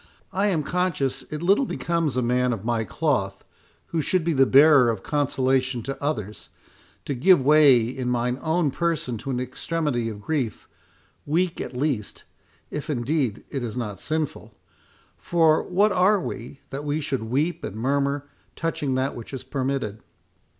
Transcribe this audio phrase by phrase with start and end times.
[0.33, 3.45] I am conscious it little becomes a man of my cloth,
[3.89, 6.49] who should be the bearer of consolation to others,
[7.05, 10.67] to give way in mine own person to an extremity of grief,
[11.23, 12.23] weak at least,
[12.71, 14.55] if indeed it is not sinful;
[15.19, 19.99] for what are we, that we should weep and murmur touching that which is permitted?